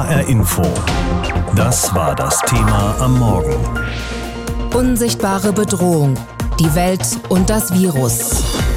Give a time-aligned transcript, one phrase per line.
[0.00, 0.62] HR Info.
[1.54, 3.54] Das war das Thema am Morgen.
[4.74, 6.14] Unsichtbare Bedrohung.
[6.58, 8.69] Die Welt und das Virus.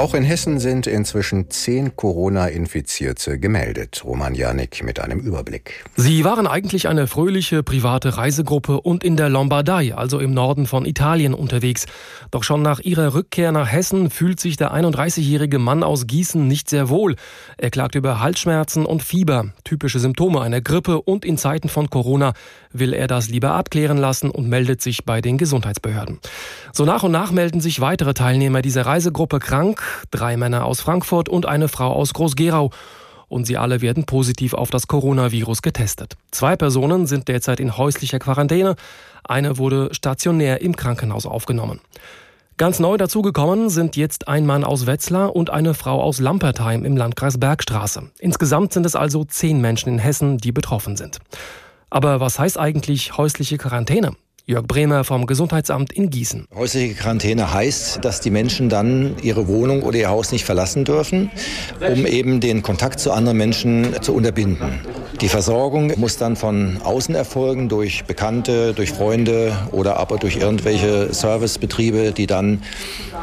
[0.00, 4.02] Auch in Hessen sind inzwischen zehn Corona-Infizierte gemeldet.
[4.02, 5.84] Roman Janik mit einem Überblick.
[5.94, 10.86] Sie waren eigentlich eine fröhliche private Reisegruppe und in der Lombardei, also im Norden von
[10.86, 11.84] Italien, unterwegs.
[12.30, 16.70] Doch schon nach ihrer Rückkehr nach Hessen fühlt sich der 31-jährige Mann aus Gießen nicht
[16.70, 17.16] sehr wohl.
[17.58, 22.32] Er klagt über Halsschmerzen und Fieber, typische Symptome einer Grippe und in Zeiten von Corona
[22.72, 26.20] will er das lieber abklären lassen und meldet sich bei den Gesundheitsbehörden.
[26.72, 31.28] So nach und nach melden sich weitere Teilnehmer dieser Reisegruppe krank drei Männer aus Frankfurt
[31.28, 32.70] und eine Frau aus Groß-Gerau.
[33.28, 36.16] Und sie alle werden positiv auf das Coronavirus getestet.
[36.32, 38.74] Zwei Personen sind derzeit in häuslicher Quarantäne.
[39.22, 41.80] Eine wurde stationär im Krankenhaus aufgenommen.
[42.60, 46.94] Ganz neu dazugekommen sind jetzt ein Mann aus Wetzlar und eine Frau aus Lampertheim im
[46.94, 48.10] Landkreis Bergstraße.
[48.18, 51.20] Insgesamt sind es also zehn Menschen in Hessen, die betroffen sind.
[51.88, 54.12] Aber was heißt eigentlich häusliche Quarantäne?
[54.50, 56.48] Jörg Bremer vom Gesundheitsamt in Gießen.
[56.52, 61.30] Häusliche Quarantäne heißt, dass die Menschen dann ihre Wohnung oder ihr Haus nicht verlassen dürfen,
[61.80, 64.80] um eben den Kontakt zu anderen Menschen zu unterbinden.
[65.20, 71.14] Die Versorgung muss dann von außen erfolgen, durch Bekannte, durch Freunde oder aber durch irgendwelche
[71.14, 72.60] Servicebetriebe, die dann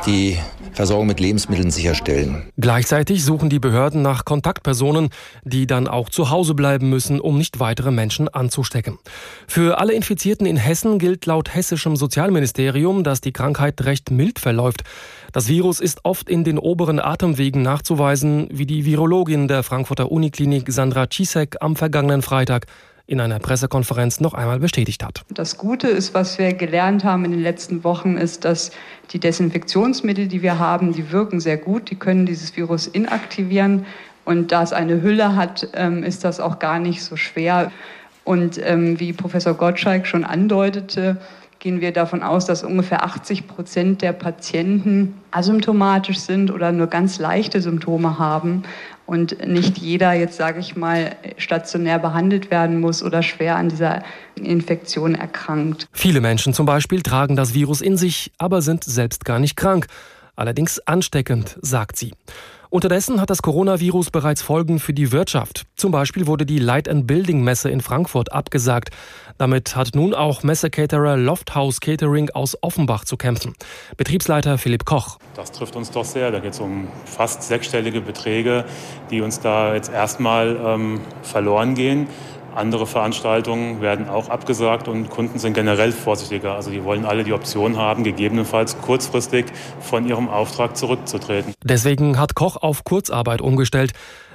[0.05, 0.37] die
[0.77, 2.43] Versorgung mit Lebensmitteln sicherstellen.
[2.55, 5.09] Gleichzeitig suchen die Behörden nach Kontaktpersonen,
[5.43, 8.99] die dann auch zu Hause bleiben müssen, um nicht weitere Menschen anzustecken.
[9.47, 14.83] Für alle Infizierten in Hessen gilt laut hessischem Sozialministerium, dass die Krankheit recht mild verläuft.
[15.31, 20.71] Das Virus ist oft in den oberen Atemwegen nachzuweisen, wie die Virologin der Frankfurter Uniklinik
[20.71, 22.67] Sandra Cisek am vergangenen Freitag
[23.07, 25.23] in einer Pressekonferenz noch einmal bestätigt hat.
[25.29, 28.71] Das Gute ist, was wir gelernt haben in den letzten Wochen, ist, dass
[29.11, 31.89] die Desinfektionsmittel, die wir haben, die wirken sehr gut.
[31.89, 33.85] Die können dieses Virus inaktivieren.
[34.25, 37.71] Und da es eine Hülle hat, ähm, ist das auch gar nicht so schwer.
[38.25, 41.15] Und ähm, wie Professor Gottschalk schon andeutete,
[41.59, 47.19] gehen wir davon aus, dass ungefähr 80 Prozent der Patienten asymptomatisch sind oder nur ganz
[47.19, 48.63] leichte Symptome haben
[49.05, 54.03] und nicht jeder jetzt, sage ich mal, stationär behandelt werden muss oder schwer an dieser
[54.35, 55.87] Infektion erkrankt.
[55.93, 59.87] Viele Menschen zum Beispiel tragen das Virus in sich, aber sind selbst gar nicht krank.
[60.35, 62.11] Allerdings ansteckend, sagt sie.
[62.69, 65.67] Unterdessen hat das Coronavirus bereits Folgen für die Wirtschaft.
[65.77, 68.89] Zum Beispiel wurde die Light and Building Messe in Frankfurt abgesagt.
[69.37, 73.53] Damit hat nun auch Messecaterer Lofthouse Catering aus Offenbach zu kämpfen.
[73.95, 75.17] Betriebsleiter Philipp Koch.
[75.35, 76.29] Das trifft uns doch sehr.
[76.31, 78.65] Da geht es um fast sechsstellige Beträge,
[79.11, 82.07] die uns da jetzt erstmal ähm, verloren gehen.
[82.57, 86.55] Andere Veranstaltungen werden auch abgesagt und Kunden sind generell vorsichtiger.
[86.55, 89.45] Also die wollen alle die Option haben, gegebenenfalls kurzfristig
[89.79, 91.53] von ihrem Auftrag zurückzutreten.
[91.63, 93.93] Deswegen hat Koch auf Kurzarbeit umgestellt.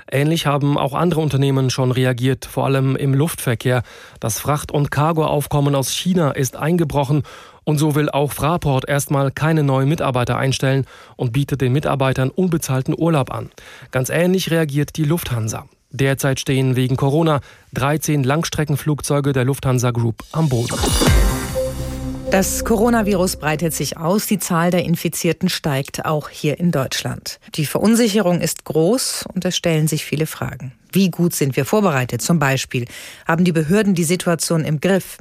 [0.09, 3.83] Ähnlich haben auch andere Unternehmen schon reagiert, vor allem im Luftverkehr.
[4.21, 7.25] Das Fracht- und Cargoaufkommen aus China ist eingebrochen
[7.65, 12.95] und so will auch Fraport erstmal keine neuen Mitarbeiter einstellen und bietet den Mitarbeitern unbezahlten
[12.97, 13.51] Urlaub an.
[13.91, 15.67] Ganz ähnlich reagiert die Lufthansa.
[15.93, 17.41] Derzeit stehen wegen Corona
[17.75, 20.77] 13 Langstreckenflugzeuge der Lufthansa Group am Boden.
[22.31, 27.39] Das Coronavirus breitet sich aus, die Zahl der Infizierten steigt auch hier in Deutschland.
[27.57, 30.73] Die Verunsicherung ist groß und es stellen sich viele Fragen.
[30.91, 32.23] Wie gut sind wir vorbereitet?
[32.23, 32.87] Zum Beispiel
[33.29, 35.19] haben die Behörden die Situation im Griff?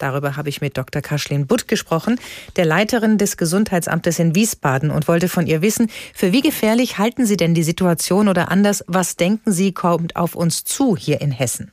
[0.00, 1.02] Darüber habe ich mit Dr.
[1.02, 2.18] Kaschlin Butt gesprochen,
[2.56, 7.26] der Leiterin des Gesundheitsamtes in Wiesbaden und wollte von ihr wissen, für wie gefährlich halten
[7.26, 11.30] Sie denn die Situation oder anders, was denken Sie kommt auf uns zu hier in
[11.30, 11.70] Hessen?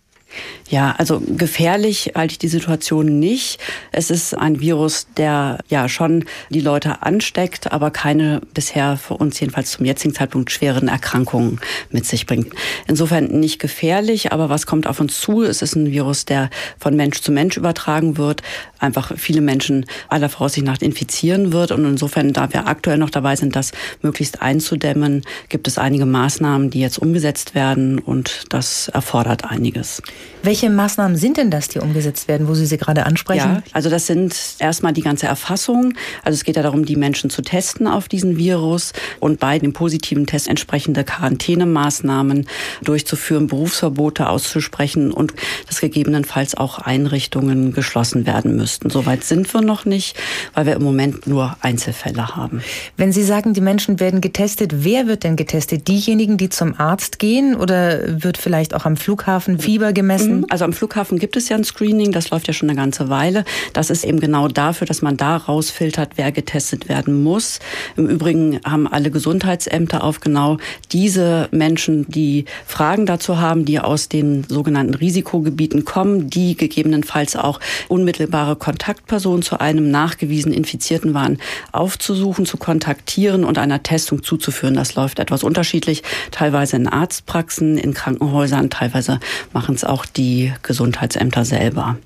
[0.69, 3.59] Ja, also gefährlich halte ich die Situation nicht.
[3.93, 9.39] Es ist ein Virus, der ja schon die Leute ansteckt, aber keine bisher für uns
[9.39, 12.53] jedenfalls zum jetzigen Zeitpunkt schweren Erkrankungen mit sich bringt.
[12.85, 15.41] Insofern nicht gefährlich, aber was kommt auf uns zu?
[15.41, 18.41] Es ist ein Virus, der von Mensch zu Mensch übertragen wird,
[18.79, 21.71] einfach viele Menschen aller Voraussicht nach infizieren wird.
[21.71, 23.71] Und insofern, da wir aktuell noch dabei sind, das
[24.01, 30.01] möglichst einzudämmen, gibt es einige Maßnahmen, die jetzt umgesetzt werden und das erfordert einiges.
[30.44, 33.56] Welche Maßnahmen sind denn das, die umgesetzt werden, wo Sie sie gerade ansprechen?
[33.56, 35.94] Ja, also das sind erstmal die ganze Erfassung.
[36.24, 39.74] Also es geht ja darum, die Menschen zu testen auf diesen Virus und bei dem
[39.74, 42.47] positiven Test entsprechende Quarantänemaßnahmen
[42.83, 45.33] durchzuführen, Berufsverbote auszusprechen und
[45.68, 48.89] dass gegebenenfalls auch Einrichtungen geschlossen werden müssten.
[48.89, 50.15] Soweit sind wir noch nicht,
[50.53, 52.62] weil wir im Moment nur Einzelfälle haben.
[52.95, 55.88] Wenn Sie sagen, die Menschen werden getestet, wer wird denn getestet?
[55.88, 60.06] Diejenigen, die zum Arzt gehen oder wird vielleicht auch am Flughafen Fieber gemessen?
[60.07, 60.38] Gemessen?
[60.38, 60.45] Mhm.
[60.50, 63.44] Also am Flughafen gibt es ja ein Screening, das läuft ja schon eine ganze Weile.
[63.74, 67.59] Das ist eben genau dafür, dass man da rausfiltert, wer getestet werden muss.
[67.98, 70.57] Im Übrigen haben alle Gesundheitsämter auf genau
[70.92, 77.60] diese Menschen, die Fragen dazu haben, die aus den sogenannten Risikogebieten kommen, die gegebenenfalls auch
[77.89, 81.39] unmittelbare Kontaktpersonen zu einem nachgewiesen Infizierten waren,
[81.74, 84.75] aufzusuchen, zu kontaktieren und einer Testung zuzuführen.
[84.75, 89.19] Das läuft etwas unterschiedlich, teilweise in Arztpraxen, in Krankenhäusern, teilweise
[89.53, 91.97] machen es auch die Gesundheitsämter selber.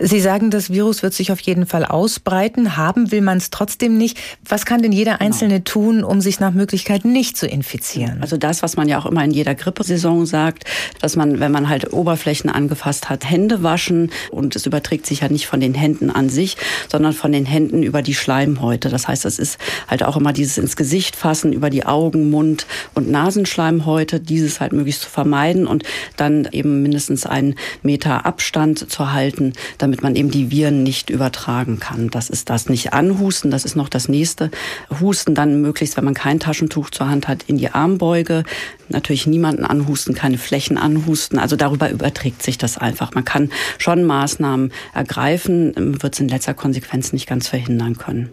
[0.00, 2.76] Sie sagen, das Virus wird sich auf jeden Fall ausbreiten.
[2.76, 4.18] Haben will man es trotzdem nicht.
[4.48, 5.24] Was kann denn jeder genau.
[5.26, 5.64] Einzelne genau.
[5.64, 8.18] tun, um sich nach Möglichkeit nicht zu infizieren?
[8.20, 10.64] Also das, was man ja auch immer in jeder Grippesaison sagt,
[11.00, 14.10] dass man, wenn man halt Oberflächen angefasst hat, Hände waschen.
[14.30, 16.56] Und es überträgt sich ja nicht von den Händen an sich,
[16.90, 18.88] sondern von den Händen über die Schleimhäute.
[18.88, 19.58] Das heißt, es ist
[19.88, 24.72] halt auch immer dieses ins Gesicht fassen, über die Augen, Mund und Nasenschleimhäute, dieses halt
[24.72, 25.84] möglichst zu vermeiden und
[26.16, 31.10] dann eben mindestens einen Meter Abstand zu halten halten, damit man eben die Viren nicht
[31.10, 32.10] übertragen kann.
[32.10, 32.68] Das ist das.
[32.68, 34.50] Nicht anhusten, das ist noch das nächste.
[35.00, 38.42] Husten dann möglichst, wenn man kein Taschentuch zur Hand hat, in die Armbeuge.
[38.88, 41.38] Natürlich niemanden anhusten, keine Flächen anhusten.
[41.38, 43.14] Also darüber überträgt sich das einfach.
[43.14, 48.30] Man kann schon Maßnahmen ergreifen, wird es in letzter Konsequenz nicht ganz verhindern können.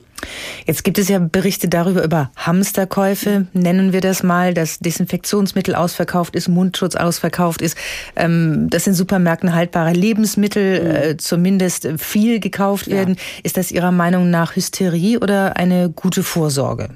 [0.66, 6.36] Jetzt gibt es ja Berichte darüber über Hamsterkäufe, nennen wir das mal, dass Desinfektionsmittel ausverkauft
[6.36, 7.78] ist, Mundschutz ausverkauft ist,
[8.16, 10.96] ähm, dass in Supermärkten haltbare Lebensmittel mhm.
[10.96, 13.16] äh, zumindest viel gekauft werden.
[13.16, 13.22] Ja.
[13.44, 16.90] Ist das Ihrer Meinung nach Hysterie oder eine gute Vorsorge?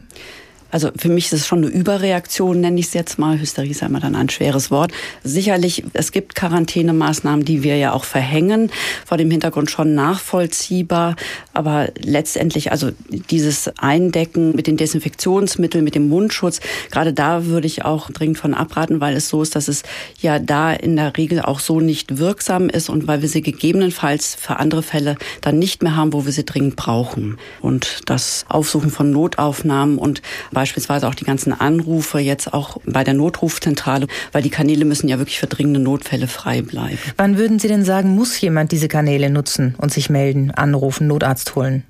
[0.74, 3.40] Also für mich ist es schon eine Überreaktion, nenne ich es jetzt mal.
[3.40, 4.92] Hysterie ist ja immer dann ein schweres Wort.
[5.24, 8.72] Sicherlich, es gibt Quarantänemaßnahmen, die wir ja auch verhängen,
[9.06, 11.16] vor dem Hintergrund schon nachvollziehbar.
[11.54, 12.90] Aber letztendlich, also
[13.30, 16.60] dieses Eindecken mit den Desinfektionsmitteln, mit dem Mundschutz,
[16.90, 19.84] gerade da würde ich auch dringend von abraten, weil es so ist, dass es
[20.22, 24.34] ja da in der Regel auch so nicht wirksam ist und weil wir sie gegebenenfalls
[24.34, 27.38] für andere Fälle dann nicht mehr haben, wo wir sie dringend brauchen.
[27.62, 30.24] Und das Aufsuchen von Notaufnahmen und
[30.64, 35.18] beispielsweise auch die ganzen Anrufe jetzt auch bei der Notrufzentrale, weil die Kanäle müssen ja
[35.18, 36.98] wirklich für dringende Notfälle frei bleiben.
[37.18, 41.56] Wann würden Sie denn sagen, muss jemand diese Kanäle nutzen und sich melden, anrufen, Notarzt
[41.56, 41.84] holen?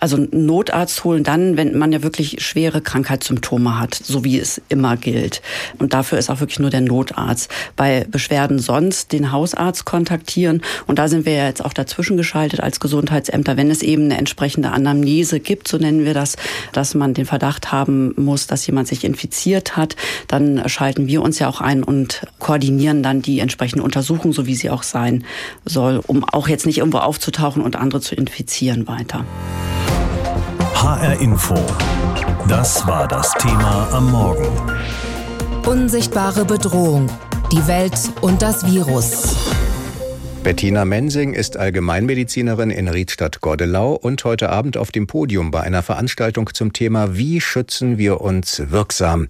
[0.00, 4.96] Also Notarzt holen dann, wenn man ja wirklich schwere Krankheitssymptome hat, so wie es immer
[4.96, 5.42] gilt.
[5.78, 7.50] Und dafür ist auch wirklich nur der Notarzt.
[7.76, 10.62] Bei Beschwerden sonst den Hausarzt kontaktieren.
[10.86, 14.18] Und da sind wir ja jetzt auch dazwischen geschaltet als Gesundheitsämter, wenn es eben eine
[14.18, 16.36] entsprechende Anamnese gibt, so nennen wir das,
[16.72, 19.96] dass man den Verdacht haben muss, dass jemand sich infiziert hat,
[20.28, 24.54] dann schalten wir uns ja auch ein und koordinieren dann die entsprechende Untersuchung, so wie
[24.54, 25.24] sie auch sein
[25.64, 29.24] soll, um auch jetzt nicht irgendwo aufzutauchen und andere zu infizieren weiter.
[30.82, 31.54] HR Info.
[32.48, 34.48] Das war das Thema am Morgen.
[35.66, 37.06] Unsichtbare Bedrohung.
[37.52, 37.92] Die Welt
[38.22, 39.36] und das Virus.
[40.42, 46.48] Bettina Mensing ist Allgemeinmedizinerin in Riedstadt-Gordelau und heute Abend auf dem Podium bei einer Veranstaltung
[46.54, 49.26] zum Thema Wie schützen wir uns wirksam?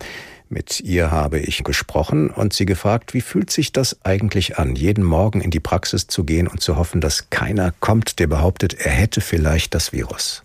[0.51, 5.03] Mit ihr habe ich gesprochen und sie gefragt, wie fühlt sich das eigentlich an, jeden
[5.03, 8.93] Morgen in die Praxis zu gehen und zu hoffen, dass keiner kommt, der behauptet, er
[8.93, 10.45] hätte vielleicht das Virus.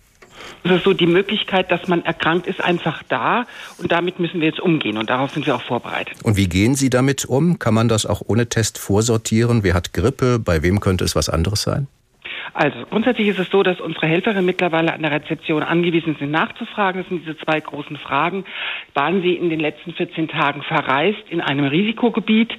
[0.63, 3.45] Also so die Möglichkeit, dass man erkrankt ist, einfach da
[3.77, 6.17] und damit müssen wir jetzt umgehen und darauf sind wir auch vorbereitet.
[6.23, 7.59] Und wie gehen Sie damit um?
[7.59, 9.63] Kann man das auch ohne Test vorsortieren?
[9.63, 10.39] Wer hat Grippe?
[10.39, 11.87] Bei wem könnte es was anderes sein?
[12.53, 17.01] Also grundsätzlich ist es so, dass unsere Helferinnen mittlerweile an der Rezeption angewiesen sind, nachzufragen.
[17.01, 18.45] Das sind diese zwei großen Fragen.
[18.93, 22.53] Waren Sie in den letzten 14 Tagen verreist in einem Risikogebiet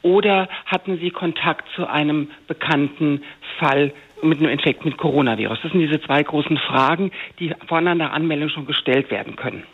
[0.00, 3.22] oder hatten Sie Kontakt zu einem bekannten
[3.58, 5.58] Fall mit einem Infekt mit Coronavirus?
[5.62, 9.64] Das sind diese zwei großen Fragen, die vorne an der Anmeldung schon gestellt werden können.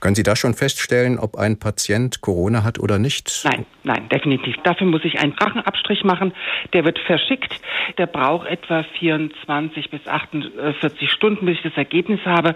[0.00, 3.42] Können Sie da schon feststellen, ob ein Patient Corona hat oder nicht?
[3.44, 4.56] Nein, nein, definitiv.
[4.64, 6.32] Dafür muss ich einen Drachenabstrich machen.
[6.72, 7.60] Der wird verschickt.
[7.98, 12.54] Der braucht etwa 24 bis 48 Stunden, bis ich das Ergebnis habe.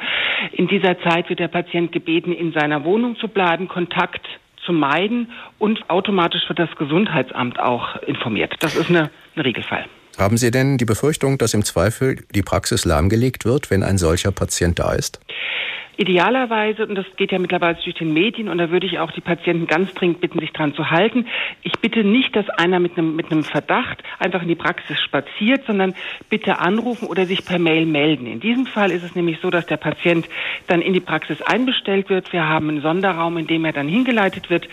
[0.53, 4.27] In dieser Zeit wird der Patient gebeten, in seiner Wohnung zu bleiben, Kontakt
[4.65, 8.55] zu meiden und automatisch wird das Gesundheitsamt auch informiert.
[8.61, 9.87] Das ist eine, ein Regelfall.
[10.17, 14.33] Haben Sie denn die Befürchtung, dass im Zweifel die Praxis lahmgelegt wird, wenn ein solcher
[14.33, 15.21] Patient da ist?
[15.99, 19.23] Idealerweise, und das geht ja mittlerweile durch den Medien, und da würde ich auch die
[19.23, 21.27] Patienten ganz dringend bitten, sich dran zu halten.
[21.63, 25.65] Ich bitte nicht, dass einer mit einem, mit einem Verdacht einfach in die Praxis spaziert,
[25.67, 25.95] sondern
[26.29, 28.27] bitte anrufen oder sich per Mail melden.
[28.27, 30.29] In diesem Fall ist es nämlich so, dass der Patient
[30.67, 32.33] dann in die Praxis einbestellt wird.
[32.33, 34.69] Wir haben einen Sonderraum, in dem er dann hingeleitet wird.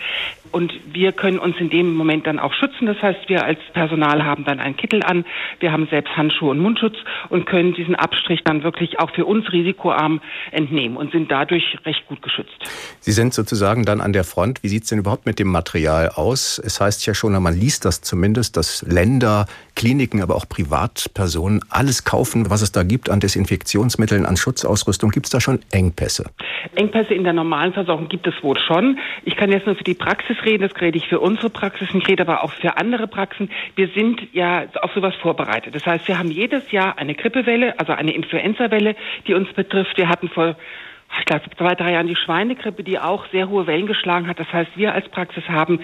[0.52, 2.86] Und wir können uns in dem Moment dann auch schützen.
[2.86, 5.24] Das heißt, wir als Personal haben dann einen Kittel an.
[5.58, 6.96] Wir haben selbst Handschuhe und Mundschutz
[7.28, 10.20] und können diesen Abstrich dann wirklich auch für uns risikoarm
[10.52, 10.96] entnehmen.
[10.96, 12.52] Und sind dadurch recht gut geschützt.
[12.98, 14.62] Sie sind sozusagen dann an der Front.
[14.64, 16.58] Wie sieht es denn überhaupt mit dem Material aus?
[16.58, 22.04] Es heißt ja schon, man liest das zumindest, dass Länder, Kliniken, aber auch Privatpersonen alles
[22.04, 25.10] kaufen, was es da gibt an Desinfektionsmitteln, an Schutzausrüstung.
[25.10, 26.24] Gibt es da schon Engpässe?
[26.74, 28.98] Engpässe in der normalen Versorgung gibt es wohl schon.
[29.24, 32.08] Ich kann jetzt nur für die Praxis reden, das rede ich für unsere Praxis, ich
[32.08, 33.50] rede aber auch für andere Praxen.
[33.76, 35.74] Wir sind ja auf sowas vorbereitet.
[35.74, 38.96] Das heißt, wir haben jedes Jahr eine Grippewelle, also eine Influenza-Welle,
[39.28, 39.96] die uns betrifft.
[39.96, 40.56] Wir hatten vor
[41.18, 44.38] ich glaube, zwei, drei Jahren die Schweinegrippe, die auch sehr hohe Wellen geschlagen hat.
[44.38, 45.80] Das heißt, wir als Praxis haben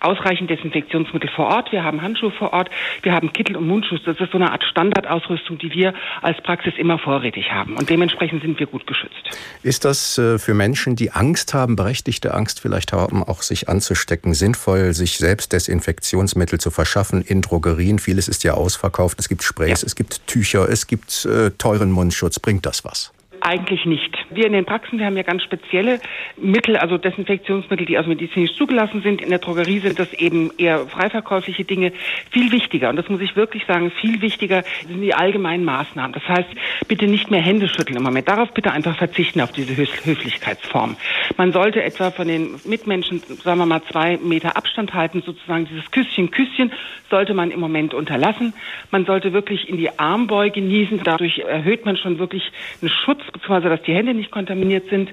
[0.00, 2.70] ausreichend Desinfektionsmittel vor Ort, wir haben Handschuhe vor Ort,
[3.02, 4.02] wir haben Kittel und Mundschutz.
[4.04, 7.76] Das ist so eine Art Standardausrüstung, die wir als Praxis immer vorrätig haben.
[7.76, 9.16] Und dementsprechend sind wir gut geschützt.
[9.62, 14.34] Ist das äh, für Menschen, die Angst haben, berechtigte Angst vielleicht haben, auch sich anzustecken,
[14.34, 17.98] sinnvoll, sich selbst Desinfektionsmittel zu verschaffen in Drogerien?
[17.98, 19.18] Vieles ist ja ausverkauft.
[19.18, 19.86] Es gibt Sprays, ja.
[19.86, 22.38] es gibt Tücher, es gibt äh, teuren Mundschutz.
[22.38, 23.12] Bringt das was?
[23.48, 24.14] Eigentlich nicht.
[24.28, 26.00] Wir in den Praxen, wir haben ja ganz spezielle
[26.36, 29.22] Mittel, also Desinfektionsmittel, die also medizinisch zugelassen sind.
[29.22, 31.92] In der Drogerie sind das eben eher freiverkäufliche Dinge.
[32.30, 36.12] Viel wichtiger, und das muss ich wirklich sagen, viel wichtiger sind die allgemeinen Maßnahmen.
[36.12, 36.50] Das heißt,
[36.88, 38.28] bitte nicht mehr Hände schütteln im Moment.
[38.28, 40.96] Darauf bitte einfach verzichten, auf diese Höflichkeitsform.
[41.38, 45.88] Man sollte etwa von den Mitmenschen, sagen wir mal, zwei Meter Abstand halten, sozusagen dieses
[45.92, 46.72] Küsschen, Küsschen
[47.10, 48.52] sollte man im Moment unterlassen.
[48.90, 51.00] Man sollte wirklich in die Armbeuge niesen.
[51.04, 52.42] Dadurch erhöht man schon wirklich
[52.82, 55.10] einen Schutz beziehungsweise dass die Hände nicht kontaminiert sind.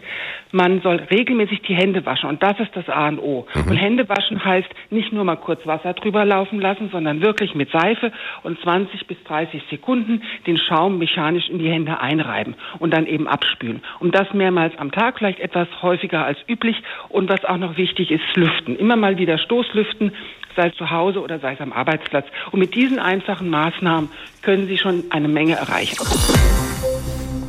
[0.51, 3.45] Man soll regelmäßig die Hände waschen und das ist das A und O.
[3.53, 3.69] Mhm.
[3.69, 7.69] Und Hände waschen heißt nicht nur mal kurz Wasser drüber laufen lassen, sondern wirklich mit
[7.69, 13.05] Seife und 20 bis 30 Sekunden den Schaum mechanisch in die Hände einreiben und dann
[13.05, 13.83] eben abspülen.
[13.99, 16.77] Und das mehrmals am Tag, vielleicht etwas häufiger als üblich.
[17.09, 18.75] Und was auch noch wichtig ist, lüften.
[18.75, 20.11] Immer mal wieder Stoßlüften,
[20.55, 22.25] sei es zu Hause oder sei es am Arbeitsplatz.
[22.51, 24.09] Und mit diesen einfachen Maßnahmen
[24.41, 25.97] können Sie schon eine Menge erreichen.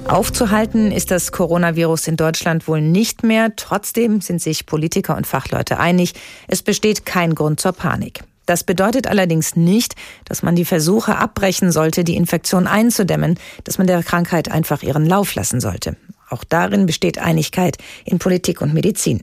[0.09, 3.57] Aufzuhalten ist das Coronavirus in Deutschland wohl nicht mehr.
[3.57, 6.13] Trotzdem sind sich Politiker und Fachleute einig,
[6.47, 8.23] es besteht kein Grund zur Panik.
[8.47, 13.89] Das bedeutet allerdings nicht, dass man die Versuche abbrechen sollte, die Infektion einzudämmen, dass man
[13.89, 15.97] der Krankheit einfach ihren Lauf lassen sollte.
[16.29, 19.23] Auch darin besteht Einigkeit in Politik und Medizin.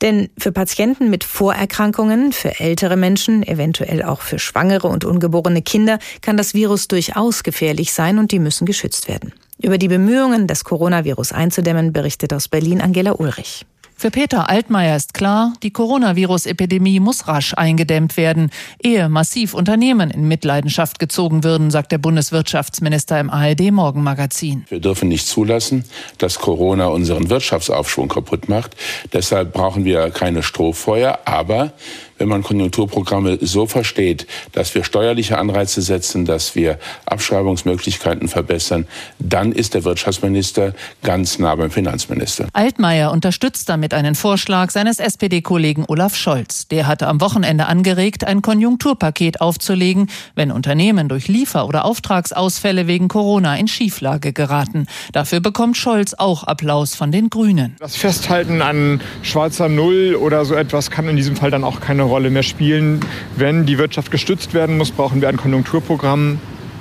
[0.00, 5.98] Denn für Patienten mit Vorerkrankungen, für ältere Menschen, eventuell auch für schwangere und ungeborene Kinder
[6.22, 9.32] kann das Virus durchaus gefährlich sein und die müssen geschützt werden.
[9.60, 13.66] Über die Bemühungen, das Coronavirus einzudämmen, berichtet aus Berlin Angela Ulrich.
[14.00, 20.28] Für Peter Altmaier ist klar, die Coronavirus-Epidemie muss rasch eingedämmt werden, ehe massiv Unternehmen in
[20.28, 24.66] Mitleidenschaft gezogen würden, sagt der Bundeswirtschaftsminister im ARD-Morgenmagazin.
[24.68, 25.82] Wir dürfen nicht zulassen,
[26.18, 28.76] dass Corona unseren Wirtschaftsaufschwung kaputt macht.
[29.12, 31.72] Deshalb brauchen wir keine Strohfeuer, aber
[32.18, 38.86] wenn man Konjunkturprogramme so versteht, dass wir steuerliche Anreize setzen, dass wir Abschreibungsmöglichkeiten verbessern,
[39.18, 42.48] dann ist der Wirtschaftsminister ganz nah beim Finanzminister.
[42.52, 46.68] Altmaier unterstützt damit einen Vorschlag seines SPD-Kollegen Olaf Scholz.
[46.68, 53.08] Der hatte am Wochenende angeregt, ein Konjunkturpaket aufzulegen, wenn Unternehmen durch Liefer- oder Auftragsausfälle wegen
[53.08, 54.86] Corona in Schieflage geraten.
[55.12, 57.76] Dafür bekommt Scholz auch Applaus von den Grünen.
[57.78, 62.07] Das Festhalten an schwarzer Null oder so etwas kann in diesem Fall dann auch keine
[62.08, 63.00] Rolle mehr spielen.
[63.36, 66.38] Wenn die Wirtschaft gestützt werden muss, brauchen wir ein Konjunkturprogramm.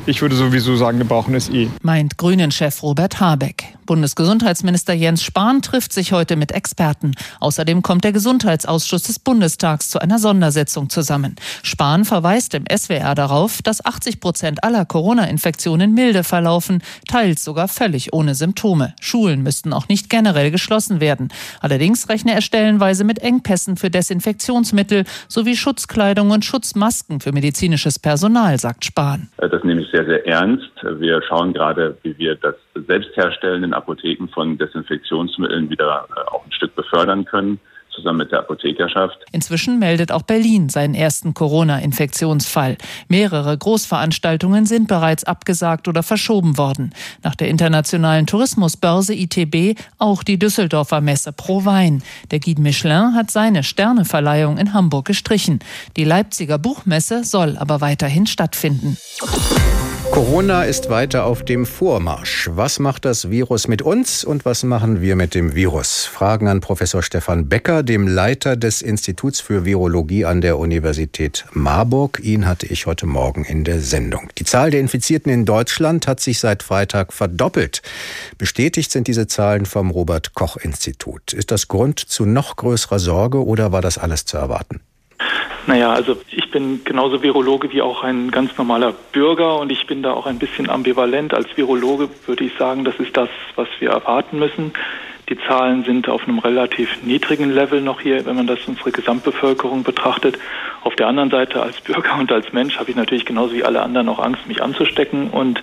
[0.10, 1.68] Ich würde sowieso sagen, wir brauchen es eh.
[1.82, 3.78] Meint Grünen-Chef Robert Habeck.
[3.88, 7.14] Bundesgesundheitsminister Jens Spahn trifft sich heute mit Experten.
[7.40, 11.36] Außerdem kommt der Gesundheitsausschuss des Bundestags zu einer Sondersitzung zusammen.
[11.64, 18.14] Spahn verweist im SWR darauf, dass 80 Prozent aller Corona-Infektionen milde verlaufen, teils sogar völlig
[18.14, 18.94] ohne Symptome.
[19.02, 21.30] Schulen müssten auch nicht generell geschlossen werden.
[21.62, 28.60] Allerdings rechne er stellenweise mit Engpässen für Desinfektionsmittel sowie Schutzkleidung und Schutzmasken für medizinisches Personal,
[28.60, 29.30] sagt Spahn.
[29.38, 30.72] Das nehme ich sehr, sehr ernst.
[30.84, 32.56] Wir schauen gerade, wie wir das
[32.88, 37.60] Selbstherstellen in Apotheken von Desinfektionsmitteln wieder äh, auch ein Stück befördern können
[37.98, 39.18] zusammen mit der Apothekerschaft.
[39.32, 42.78] Inzwischen meldet auch Berlin seinen ersten Corona-Infektionsfall.
[43.10, 46.94] Mehrere Großveranstaltungen sind bereits abgesagt oder verschoben worden.
[47.24, 52.04] Nach der internationalen Tourismusbörse ITB auch die Düsseldorfer Messe Pro Wein.
[52.32, 55.60] Der Guide Michelin hat seine Sterneverleihung in Hamburg gestrichen.
[55.98, 58.98] Die Leipziger Buchmesse soll aber weiterhin stattfinden.
[60.18, 62.50] Corona ist weiter auf dem Vormarsch.
[62.52, 66.06] Was macht das Virus mit uns und was machen wir mit dem Virus?
[66.06, 72.20] Fragen an Professor Stefan Becker, dem Leiter des Instituts für Virologie an der Universität Marburg.
[72.24, 74.30] Ihn hatte ich heute Morgen in der Sendung.
[74.40, 77.84] Die Zahl der Infizierten in Deutschland hat sich seit Freitag verdoppelt.
[78.40, 81.32] Bestätigt sind diese Zahlen vom Robert Koch Institut.
[81.32, 84.82] Ist das Grund zu noch größerer Sorge oder war das alles zu erwarten?
[85.68, 90.02] Naja, also ich bin genauso Virologe wie auch ein ganz normaler Bürger und ich bin
[90.02, 91.34] da auch ein bisschen ambivalent.
[91.34, 94.72] Als Virologe würde ich sagen, das ist das, was wir erwarten müssen.
[95.28, 99.84] Die Zahlen sind auf einem relativ niedrigen Level noch hier, wenn man das unsere Gesamtbevölkerung
[99.84, 100.40] betrachtet.
[100.84, 103.82] Auf der anderen Seite als Bürger und als Mensch habe ich natürlich genauso wie alle
[103.82, 105.32] anderen auch Angst, mich anzustecken.
[105.32, 105.62] Und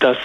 [0.00, 0.18] das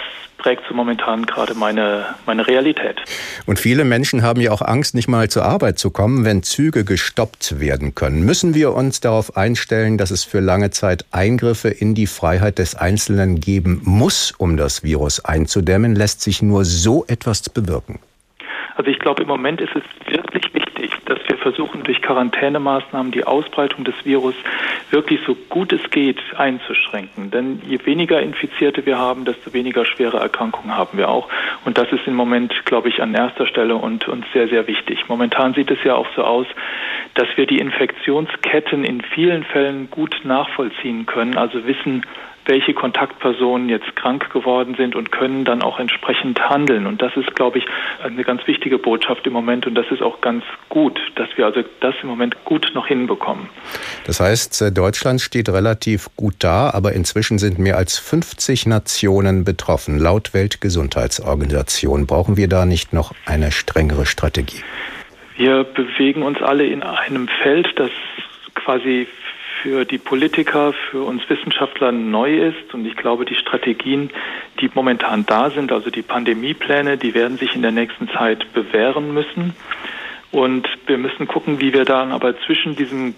[0.45, 3.01] prägt so momentan gerade meine, meine Realität.
[3.47, 6.85] Und viele Menschen haben ja auch Angst, nicht mal zur Arbeit zu kommen, wenn Züge
[6.85, 8.23] gestoppt werden können.
[8.23, 12.75] Müssen wir uns darauf einstellen, dass es für lange Zeit Eingriffe in die Freiheit des
[12.75, 15.95] Einzelnen geben muss, um das Virus einzudämmen?
[15.95, 17.97] Lässt sich nur so etwas bewirken?
[18.75, 19.83] Also ich glaube, im Moment ist es
[20.13, 20.51] wirklich
[20.85, 24.35] wichtig, dass wir versuchen, durch Quarantänemaßnahmen die Ausbreitung des Virus
[24.91, 27.31] wirklich so gut es geht einzuschränken.
[27.31, 31.27] Denn je weniger Infizierte wir haben, desto weniger schwere Erkrankungen haben wir auch.
[31.65, 35.07] Und das ist im Moment, glaube ich, an erster Stelle und, und sehr, sehr wichtig.
[35.07, 36.47] Momentan sieht es ja auch so aus,
[37.15, 42.05] dass wir die Infektionsketten in vielen Fällen gut nachvollziehen können, also wissen,
[42.45, 46.85] welche Kontaktpersonen jetzt krank geworden sind und können dann auch entsprechend handeln.
[46.85, 47.65] Und das ist, glaube ich,
[48.03, 51.63] eine ganz wichtige Botschaft im Moment und das ist auch ganz gut, dass wir also
[51.79, 53.49] das im Moment gut noch hinbekommen.
[54.05, 59.43] Das heißt, äh, Deutschland steht relativ gut da, aber inzwischen sind mehr als 50 Nationen
[59.43, 59.97] betroffen.
[59.97, 64.61] Laut Weltgesundheitsorganisation brauchen wir da nicht noch eine strengere Strategie.
[65.37, 67.91] Wir bewegen uns alle in einem Feld, das
[68.53, 69.07] quasi
[69.65, 72.71] für die Politiker, für uns Wissenschaftler neu ist.
[72.75, 74.11] Und ich glaube, die Strategien,
[74.61, 79.11] die momentan da sind, also die Pandemiepläne, die werden sich in der nächsten Zeit bewähren
[79.11, 79.55] müssen.
[80.31, 83.15] Und wir müssen gucken, wie wir dann aber zwischen diesem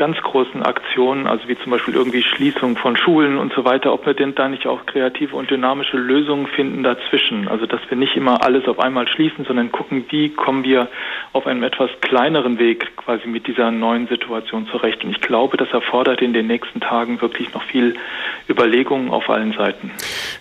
[0.00, 4.06] ganz großen Aktionen, also wie zum Beispiel irgendwie Schließung von Schulen und so weiter, ob
[4.06, 7.48] wir denn da nicht auch kreative und dynamische Lösungen finden dazwischen.
[7.48, 10.88] Also dass wir nicht immer alles auf einmal schließen, sondern gucken, wie kommen wir
[11.34, 15.04] auf einem etwas kleineren Weg quasi mit dieser neuen Situation zurecht.
[15.04, 17.94] Und ich glaube, das erfordert in den nächsten Tagen wirklich noch viel
[18.48, 19.90] Überlegungen auf allen Seiten.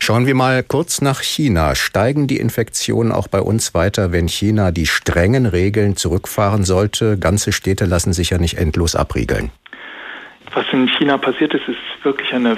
[0.10, 1.76] Schauen wir mal kurz nach China.
[1.76, 7.20] Steigen die Infektionen auch bei uns weiter, wenn China die strengen Regeln zurückfahren sollte?
[7.20, 9.52] Ganze Städte lassen sich ja nicht endlos abriegeln.
[10.56, 12.58] Was in China passiert ist, ist wirklich eine,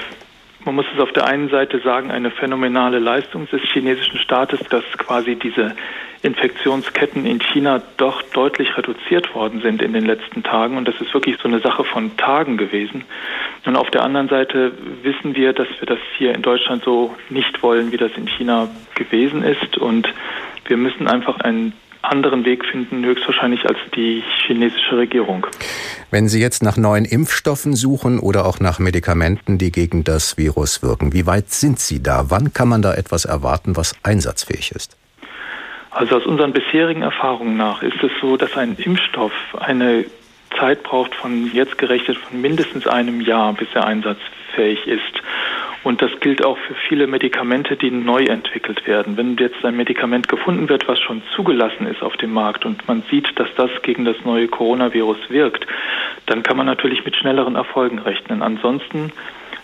[0.64, 4.86] man muss es auf der einen Seite sagen, eine phänomenale Leistung des chinesischen Staates, dass
[4.98, 5.76] quasi diese
[6.24, 10.78] Infektionsketten in China doch deutlich reduziert worden sind in den letzten Tagen.
[10.78, 13.04] Und das ist wirklich so eine Sache von Tagen gewesen.
[13.66, 17.62] Und auf der anderen Seite wissen wir, dass wir das hier in Deutschland so nicht
[17.64, 19.78] wollen, wie das in China gewesen ist.
[19.78, 20.08] Und
[20.66, 25.46] wir müssen einfach einen anderen Weg finden, höchstwahrscheinlich als die chinesische Regierung.
[26.10, 30.82] Wenn Sie jetzt nach neuen Impfstoffen suchen oder auch nach Medikamenten, die gegen das Virus
[30.82, 32.26] wirken, wie weit sind Sie da?
[32.30, 34.98] Wann kann man da etwas erwarten, was einsatzfähig ist?
[35.92, 40.06] Also aus unseren bisherigen Erfahrungen nach ist es so, dass ein Impfstoff eine
[40.58, 45.22] Zeit braucht von jetzt gerechnet von mindestens einem Jahr, bis er einsatzfähig ist.
[45.84, 49.18] Und das gilt auch für viele Medikamente, die neu entwickelt werden.
[49.18, 53.04] Wenn jetzt ein Medikament gefunden wird, was schon zugelassen ist auf dem Markt und man
[53.10, 55.66] sieht, dass das gegen das neue Coronavirus wirkt,
[56.28, 58.44] dann kann man natürlich mit schnelleren Erfolgen rechnen.
[58.44, 59.12] Ansonsten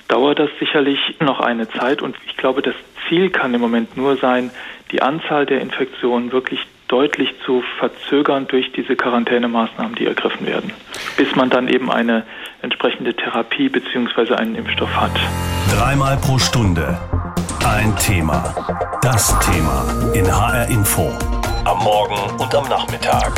[0.07, 2.75] dauert das sicherlich noch eine Zeit und ich glaube, das
[3.07, 4.51] Ziel kann im Moment nur sein,
[4.91, 10.71] die Anzahl der Infektionen wirklich deutlich zu verzögern durch diese Quarantänemaßnahmen, die ergriffen werden,
[11.17, 12.23] bis man dann eben eine
[12.61, 14.35] entsprechende Therapie bzw.
[14.35, 15.11] einen Impfstoff hat.
[15.73, 16.97] Dreimal pro Stunde
[17.67, 18.55] ein Thema.
[19.01, 21.11] Das Thema in HR Info.
[21.65, 23.33] Am Morgen und am Nachmittag.